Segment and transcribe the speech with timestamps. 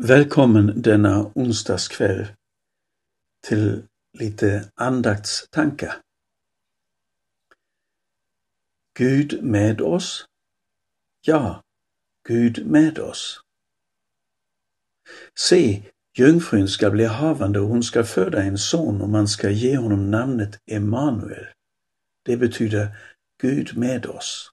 [0.00, 2.26] Välkommen denna onsdagskväll
[3.46, 3.82] till
[4.18, 5.96] lite andaktstankar.
[8.98, 10.24] Gud med oss?
[11.20, 11.62] Ja,
[12.28, 13.40] Gud med oss.
[15.40, 15.82] Se,
[16.18, 20.10] jungfrun ska bli havande och hon ska föda en son och man ska ge honom
[20.10, 21.46] namnet Emanuel.
[22.24, 22.96] Det betyder
[23.40, 24.50] Gud med oss.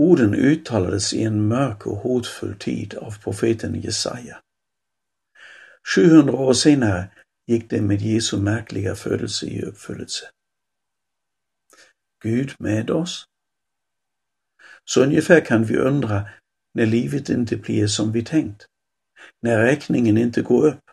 [0.00, 4.42] Orden uttalades i en mörk och hotfull tid av profeten Jesaja.
[5.94, 7.10] 700 år senare
[7.46, 10.24] gick det med Jesu märkliga födelse i uppfyllelse.
[12.22, 13.24] Gud med oss?
[14.84, 16.28] Så ungefär kan vi undra
[16.74, 18.66] när livet inte blir som vi tänkt,
[19.42, 20.90] när räkningen inte går upp,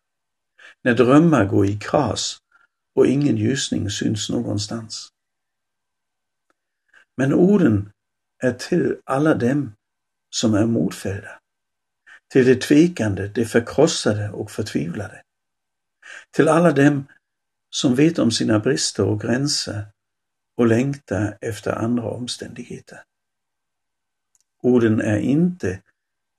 [0.84, 2.38] när drömmar går i kras
[2.96, 5.10] och ingen ljusning syns någonstans.
[7.18, 7.92] Men orden
[8.44, 9.74] är till alla dem
[10.30, 11.40] som är modfällda,
[12.28, 15.22] till de tvekande, de förkrossade och förtvivlade,
[16.32, 17.06] till alla dem
[17.70, 19.86] som vet om sina brister och gränser
[20.56, 23.04] och längtar efter andra omständigheter.
[24.62, 25.82] Orden är inte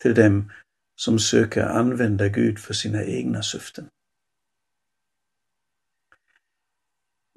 [0.03, 0.53] till dem
[0.97, 3.89] som söker använda Gud för sina egna syften.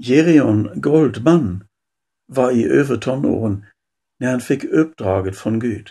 [0.04, 1.68] Gerion Goldman
[2.26, 3.66] var i övre tonåren
[4.20, 5.90] när han fick uppdraget från Gud.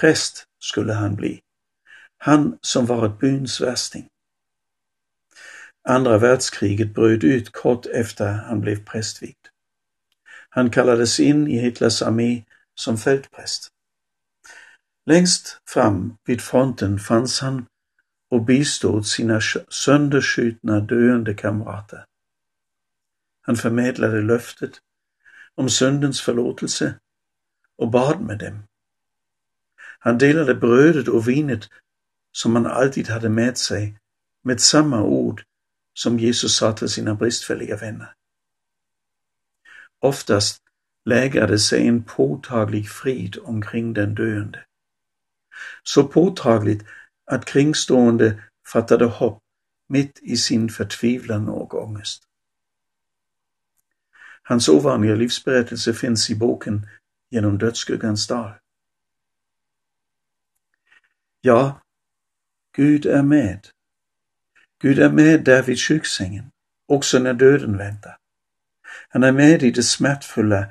[0.00, 1.40] Präst skulle han bli.
[2.18, 4.08] Han som varit byns värsting.
[5.88, 9.46] Andra världskriget bröt ut kort efter han blev prästvigd.
[10.48, 12.44] Han kallades in i Hitlers armé
[12.74, 13.68] som fältpräst.
[15.06, 17.66] Längst fram vid fronten fanns han
[18.30, 22.04] och bistod sina sönderskjutna döende kamrater.
[23.42, 24.70] Han förmedlade löftet
[25.54, 26.94] om syndens förlåtelse
[27.76, 28.62] och bad med dem.
[29.98, 31.68] Han delade brödet och vinet
[32.32, 33.98] som han alltid hade med sig
[34.42, 35.44] med samma ord
[35.94, 38.14] som Jesus sa till sina bristfälliga vänner.
[39.98, 40.62] Oftast
[41.04, 44.64] lägrade sig en påtaglig frid omkring den döende.
[45.82, 46.84] Så påtagligt
[47.24, 48.42] att kringstående
[48.72, 49.42] fattade hopp
[49.88, 52.22] mitt i sin förtvivlan och ångest.
[54.42, 56.86] Hans ovanliga livsberättelse finns i boken
[57.30, 58.52] genom dödsskuggans dal.
[61.40, 61.80] Ja,
[62.72, 63.68] Gud är med.
[64.80, 66.50] Gud är med där vid sjuksängen,
[66.86, 68.16] också när döden väntar.
[69.08, 70.66] Han är med i det smärtfulla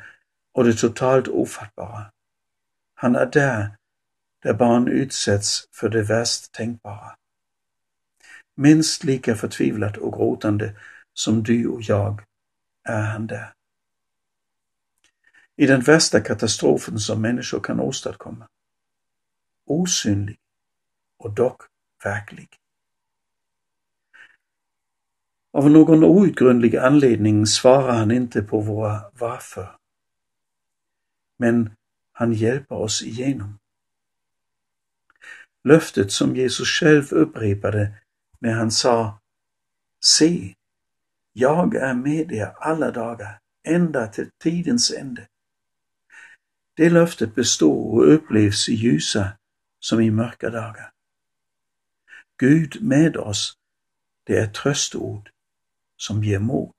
[0.54, 2.12] och det totalt ofattbara.
[2.96, 3.76] Han är där,
[4.44, 7.16] där barn utsätts för det värst tänkbara.
[8.56, 10.76] Minst lika förtvivlat och gråtande
[11.14, 12.24] som du och jag
[12.84, 13.54] är han där
[15.58, 18.48] i den värsta katastrofen som människor kan åstadkomma.
[19.66, 20.38] Osynlig
[21.18, 21.62] och dock
[22.04, 22.50] verklig.
[25.52, 29.76] Av någon outgrundlig anledning svarar han inte på våra varför.
[31.38, 31.72] Men
[32.12, 33.60] han hjälper oss igenom.
[35.64, 37.92] Löftet som Jesus själv upprepade
[38.40, 39.20] när han sa
[40.00, 40.56] Se,
[41.34, 45.28] jag är med er alla dagar, ända till tidens ände.
[46.78, 49.38] Det löftet består och upplevs i ljusa
[49.80, 50.92] som i mörka dagar.
[52.38, 53.58] Gud med oss,
[54.24, 55.30] det är tröstord
[55.98, 56.74] som ger mod.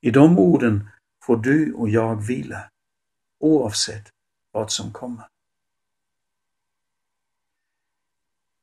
[0.00, 0.88] I de orden
[1.22, 2.70] får du och jag vila,
[3.38, 4.12] oavsett
[4.50, 5.28] vad som kommer.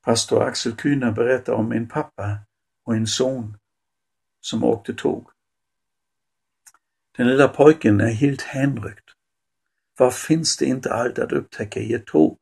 [0.01, 2.39] Pastor Axel Kühner berättar om en pappa
[2.83, 3.57] och en son
[4.41, 5.29] som åkte tåg.
[7.17, 9.08] Den lilla pojken är helt hänryckt
[9.99, 12.37] vad finns det inte allt att upptäcka i ett tåg?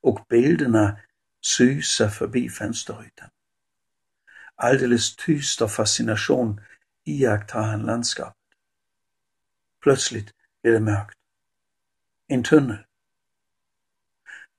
[0.00, 0.98] Och bilderna
[1.40, 3.28] susar förbi fönsterrutan.
[4.54, 6.60] Alldeles tyst av fascination
[7.04, 8.36] iakttar han landskapet.
[9.82, 11.18] Plötsligt blir det mörkt.
[12.28, 12.86] En tunnel.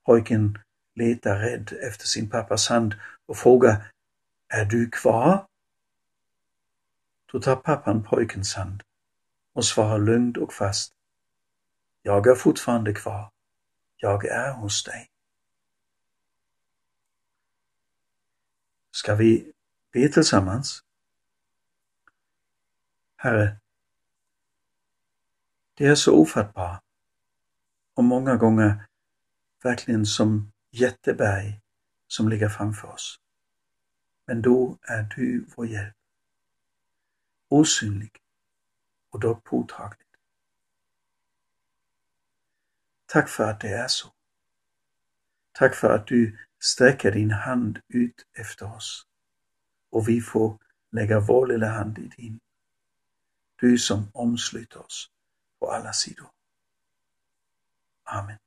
[0.06, 0.60] Pojken
[0.96, 2.96] letar rädd efter sin pappas hand
[3.26, 3.92] och frågar
[4.48, 5.48] Är du kvar?
[7.32, 8.84] Då tar pappan pojkens hand
[9.54, 10.97] och svarar lugnt och fast
[12.08, 13.32] jag är fortfarande kvar.
[13.98, 15.10] Jag är hos dig.
[18.92, 19.52] Ska vi
[19.92, 20.84] be tillsammans?
[23.16, 23.58] Herre,
[25.74, 26.84] det är så ofattbart
[27.94, 28.88] och många gånger
[29.64, 31.62] verkligen som jätteberg
[32.08, 33.20] som ligger framför oss.
[34.26, 35.96] Men då är du vår hjälp.
[37.48, 38.12] Osynlig
[39.10, 40.07] och dock påtaglig.
[43.08, 44.08] Tack för att det är så.
[45.52, 49.06] Tack för att du sträcker din hand ut efter oss
[49.90, 50.58] och vi får
[50.92, 52.40] lägga vår lilla hand i din.
[53.56, 55.10] Du som omsluter oss
[55.60, 56.28] på alla sidor.
[58.04, 58.38] Amen.